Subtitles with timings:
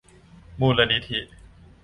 [0.59, 1.19] มูลนิธิ